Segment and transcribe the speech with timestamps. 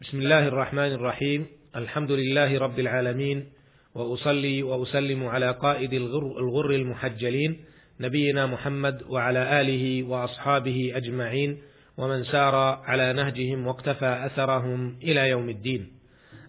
[0.00, 1.46] بسم الله الرحمن الرحيم.
[1.76, 3.48] الحمد لله رب العالمين
[3.94, 7.64] وأصلي وأسلم على قائد الغر, الغر المحجلين
[8.00, 11.58] نبينا محمد وعلى آله وأصحابه أجمعين
[11.96, 15.92] ومن سار على نهجهم واقتفى أثرهم إلى يوم الدين.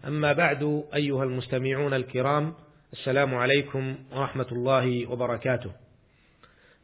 [0.08, 2.54] أما بعد أيها المستمعون الكرام
[2.94, 5.72] السلام عليكم ورحمة الله وبركاته.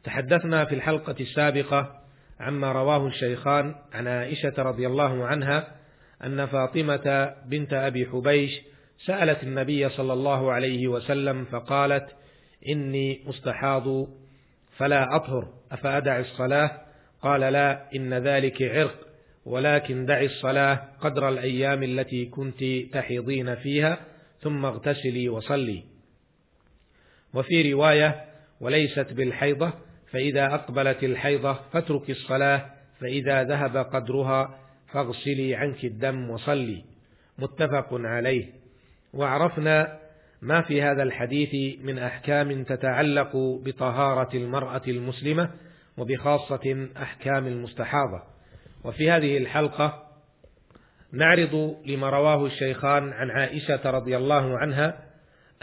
[0.04, 2.00] تحدثنا في الحلقة السابقة
[2.40, 5.77] عما رواه الشيخان عن عائشة رضي الله عنها
[6.24, 8.60] أن فاطمة بنت أبي حبيش
[9.06, 12.06] سألت النبي صلى الله عليه وسلم فقالت
[12.68, 14.08] إني مستحاض
[14.76, 16.80] فلا أطهر أفأدع الصلاة؟
[17.22, 18.94] قال لا إن ذلك عرق
[19.44, 23.98] ولكن دعي الصلاة قدر الأيام التي كنت تحيضين فيها
[24.40, 25.84] ثم اغتسلي وصلي.
[27.34, 28.24] وفي رواية
[28.60, 29.72] وليست بالحيضة
[30.12, 32.66] فإذا أقبلت الحيضة فاترك الصلاة
[33.00, 34.58] فإذا ذهب قدرها
[34.92, 36.84] فاغسلي عنك الدم وصلي.
[37.38, 38.46] متفق عليه.
[39.12, 39.98] وعرفنا
[40.42, 45.50] ما في هذا الحديث من أحكام تتعلق بطهارة المرأة المسلمة
[45.96, 48.22] وبخاصة أحكام المستحاضة.
[48.84, 50.08] وفي هذه الحلقة
[51.12, 55.08] نعرض لما رواه الشيخان عن عائشة رضي الله عنها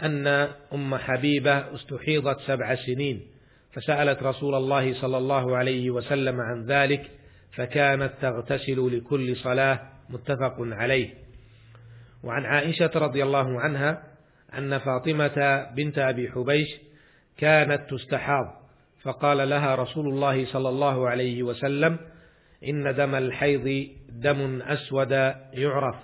[0.02, 0.26] أن
[0.72, 3.20] أم حبيبة استحيضت سبع سنين
[3.72, 7.10] فسألت رسول الله صلى الله عليه وسلم عن ذلك
[7.52, 9.80] فكانت تغتسل لكل صلاة
[10.10, 11.14] متفق عليه.
[12.22, 14.02] وعن عائشة رضي الله عنها
[14.58, 16.68] أن فاطمة بنت أبي حبيش
[17.38, 18.62] كانت تستحاض
[19.02, 21.98] فقال لها رسول الله صلى الله عليه وسلم
[22.68, 25.10] إن دم الحيض دم أسود
[25.52, 25.96] يعرف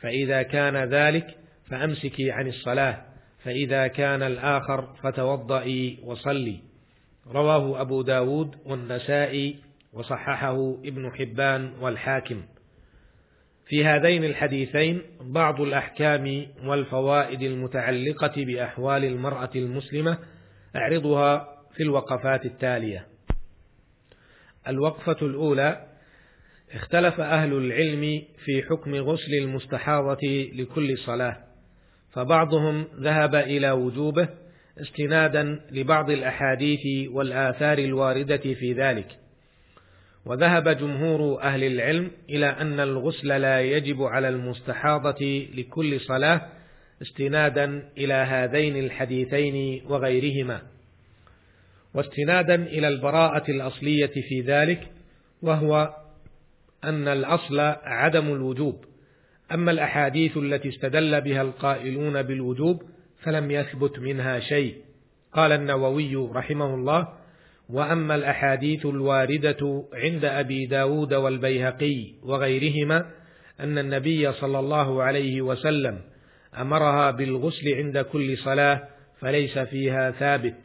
[0.00, 1.36] فإذا كان ذلك
[1.70, 3.02] فأمسكي عن الصلاة
[3.44, 6.60] فإذا كان الآخر فتوضئي وصلي
[7.26, 9.56] رواه أبو داود والنسائي
[9.92, 12.42] وصححه ابن حبان والحاكم.
[13.66, 20.18] في هذين الحديثين بعض الأحكام والفوائد المتعلقة بأحوال المرأة المسلمة
[20.76, 23.06] أعرضها في الوقفات التالية.
[24.68, 25.86] الوقفة الأولى
[26.72, 31.36] اختلف أهل العلم في حكم غسل المستحاضة لكل صلاة
[32.12, 34.28] فبعضهم ذهب إلى وجوبه
[34.80, 39.27] استنادا لبعض الأحاديث والآثار الواردة في ذلك.
[40.26, 46.48] وذهب جمهور أهل العلم إلى أن الغسل لا يجب على المستحاضة لكل صلاة
[47.02, 50.62] استنادا إلى هذين الحديثين وغيرهما.
[51.94, 54.88] واستنادا إلى البراءة الأصلية في ذلك
[55.42, 55.94] وهو
[56.84, 58.84] أن الأصل عدم الوجوب.
[59.52, 62.82] أما الأحاديث التي استدل بها القائلون بالوجوب
[63.22, 64.76] فلم يثبت منها شيء.
[65.32, 67.17] قال النووي رحمه الله
[67.68, 73.10] وأما الأحاديث الواردة عند أبي داود والبيهقي وغيرهما
[73.60, 76.00] أن النبي صلى الله عليه وسلم
[76.58, 78.88] أمرها بالغسل عند كل صلاة
[79.20, 80.56] فليس فيها ثابت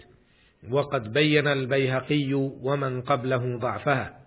[0.71, 4.19] وقد بين البيهقي ومن قبله ضعفها.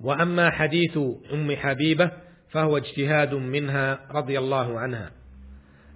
[0.00, 0.98] وأما حديث
[1.32, 2.10] أم حبيبة
[2.50, 5.10] فهو اجتهاد منها رضي الله عنها.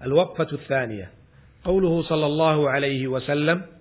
[0.02, 1.10] الوقفة الثانية
[1.64, 3.71] قوله صلى الله عليه وسلم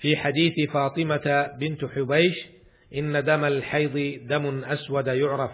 [0.00, 2.46] في حديث فاطمة بنت حبيش
[2.94, 5.50] إن دم الحيض دم أسود يعرف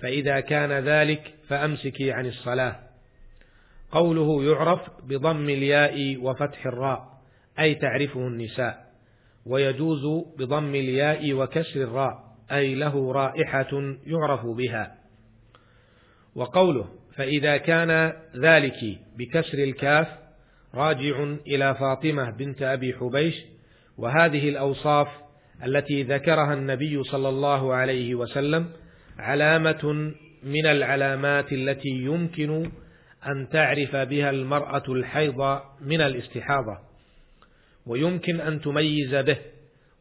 [0.00, 2.80] فإذا كان ذلك فأمسكي عن الصلاة.
[3.90, 7.20] قوله يعرف بضم الياء وفتح الراء
[7.58, 8.90] أي تعرفه النساء
[9.46, 14.96] ويجوز بضم الياء وكسر الراء أي له رائحة يعرف بها.
[16.34, 20.08] وقوله فإذا كان ذلك بكسر الكاف
[20.74, 23.34] راجع إلى فاطمة بنت أبي حبيش
[24.00, 25.08] وهذه الأوصاف
[25.64, 28.72] التي ذكرها النبي صلى الله عليه وسلم
[29.18, 30.12] علامة
[30.42, 32.70] من العلامات التي يمكن
[33.26, 36.78] أن تعرف بها المرأة الحيض من الاستحاضة.
[37.86, 39.38] ويمكن أن تميز به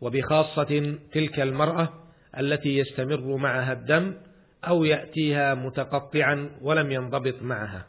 [0.01, 1.89] وبخاصة تلك المرأة
[2.39, 4.13] التي يستمر معها الدم
[4.63, 7.85] أو يأتيها متقطعا ولم ينضبط معها.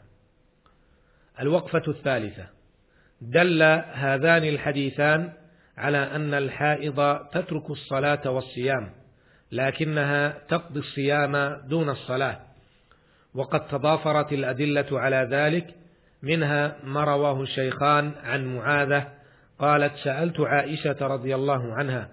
[1.39, 2.47] الوقفة الثالثة.
[3.21, 3.63] دل
[3.93, 5.40] هذان الحديثان
[5.77, 8.91] على أن الحائض تترك الصلاة والصيام
[9.51, 12.39] لكنها تقضي الصيام دون الصلاة.
[13.33, 15.75] وقد تضافرت الأدلة على ذلك
[16.23, 19.07] منها ما رواه الشيخان عن معاذة
[19.59, 22.09] قالت سألت عائشة رضي الله عنها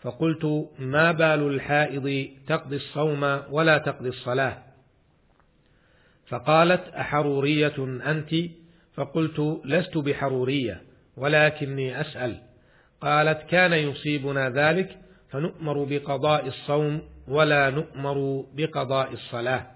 [0.00, 4.58] فقلت ما بال الحائض تقضي الصوم ولا تقضي الصلاة؟
[6.26, 7.74] فقالت أحرورية
[8.06, 8.34] أنت؟
[8.94, 10.82] فقلت لست بحرورية
[11.16, 12.40] ولكني أسأل.
[13.02, 14.98] قالت كان يصيبنا ذلك
[15.30, 19.66] فنؤمر بقضاء الصوم ولا نؤمر بقضاء الصلاة.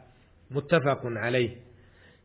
[0.51, 1.51] متفق عليه.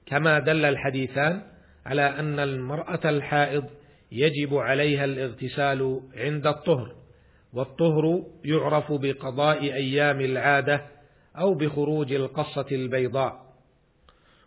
[0.06, 1.42] كما دل الحديثان
[1.86, 3.64] على أن المرأة الحائض
[4.12, 6.96] يجب عليها الاغتسال عند الطهر
[7.54, 10.86] والطهر يعرف بقضاء أيام العادة
[11.38, 13.42] أو بخروج القصة البيضاء.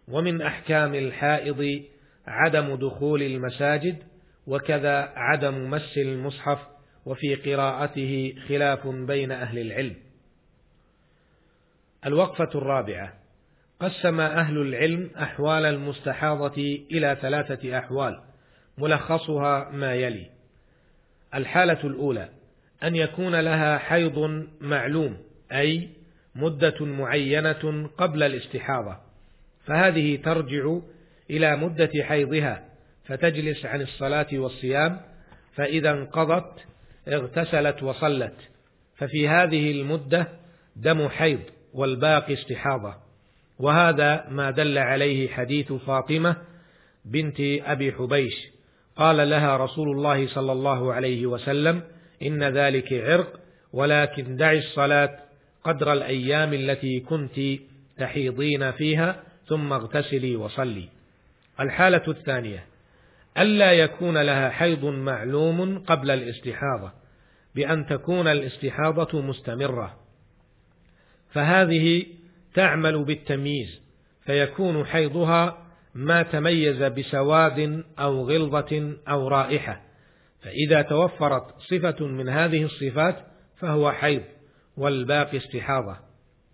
[0.09, 1.83] ومن أحكام الحائض
[2.27, 4.14] عدم دخول المساجد
[4.47, 6.59] وكذا عدم مس المصحف
[7.07, 9.97] وفي قراءته خلاف بين أهل العلم.
[12.07, 13.13] الوقفة الرابعة
[13.81, 18.21] قسم أهل العلم أحوال المستحاضة إلى ثلاثة أحوال
[18.79, 20.31] ملخصها ما يلي.
[21.35, 22.29] الحالة الأولى
[22.83, 25.19] أن يكون لها حيض معلوم
[25.53, 25.89] أي
[26.35, 28.97] مدة معينة قبل الاستحاضة
[29.67, 30.79] فهذه ترجع
[31.31, 32.74] إلى مدة حيضها
[33.07, 35.01] فتجلس عن الصلاة والصيام
[35.55, 36.65] فإذا انقضت
[37.09, 38.35] اغتسلت وصلت.
[38.97, 40.29] ففي هذه المدة
[40.77, 41.41] دم حيض
[41.75, 42.95] والباقي استحاضة.
[43.59, 46.37] وهذا ما دل عليه حديث فاطمة
[47.05, 48.35] بنت أبي حبيش.
[48.97, 51.83] قال لها رسول الله صلى الله عليه وسلم
[52.23, 53.41] إن ذلك عرق
[53.73, 55.19] ولكن دعي الصلاة
[55.65, 57.41] قدر الأيام التي كنت
[57.99, 60.89] تحيضين فيها ثم اغتسلي وصلي.
[61.61, 62.74] الحالة الثانية.
[63.39, 66.93] ألا يكون لها حيض معلوم قبل الاستحاضة
[67.55, 69.97] بأن تكون الاستحاضة مستمرة.
[71.31, 72.07] فهذه
[72.55, 73.81] تعمل بالتمييز
[74.25, 75.59] فيكون حيضها
[75.95, 79.81] ما تميز بسواد أو غلظة أو رائحة.
[80.43, 83.17] فإذا توفرت صفة من هذه الصفات
[83.57, 84.23] فهو حيض
[84.77, 85.97] والباقي استحاضة.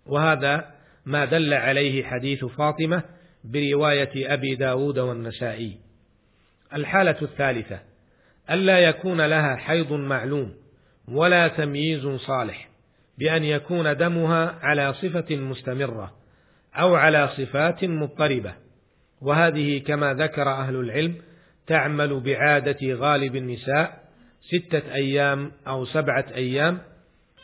[0.05, 0.71] وهذا
[1.05, 3.03] ما دل عليه حديث فاطمة
[3.43, 5.90] برواية أبي داود والنسائي.
[6.73, 7.79] الحالة الثالثة
[8.49, 10.53] ألا يكون لها حيض معلوم
[11.07, 12.69] ولا تمييز صالح
[13.17, 16.11] بأن يكون دمها على صفة مستمرة
[16.75, 18.53] أو على صفات مضطربة
[19.21, 21.15] وهذه كما ذكر أهل العلم
[21.67, 24.01] تعمل بعادة غالب النساء
[24.41, 26.79] ستة أيام أو سبعة أيام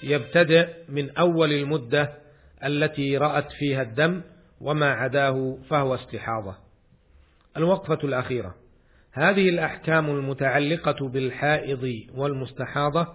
[0.04, 2.14] يبتدئ من أول المدة
[2.66, 4.22] التي رأت فيها الدم
[4.62, 6.56] وما عداه فهو استحاضة.
[7.58, 8.56] الوقفة الأخيرة
[9.14, 13.08] هذه الأحكام المتعلقة بالحائض والمستحاضة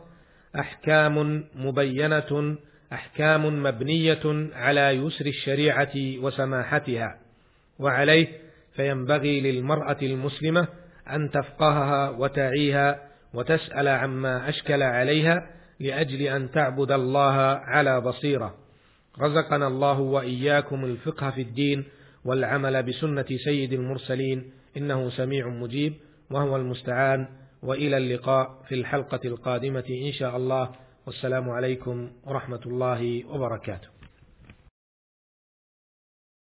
[0.58, 2.56] أحكام مبينة
[2.92, 7.18] أحكام مبنية على يسر الشريعة وسماحتها،
[7.78, 8.28] وعليه
[8.76, 10.68] فينبغي للمرأة المسلمة
[11.10, 13.00] أن تفقهها وتعيها
[13.34, 15.46] وتسأل عما أشكل عليها
[15.80, 18.54] لأجل أن تعبد الله على بصيرة.
[19.20, 21.84] رزقنا الله وإياكم الفقه في الدين
[22.24, 25.94] والعمل بسنة سيد المرسلين إنه سميع مجيب
[26.30, 27.28] وهو المستعان
[27.62, 30.70] وإلى اللقاء في الحلقة القادمة إن شاء الله.
[31.06, 34.01] والسلام عليكم ورحمة الله وبركاته.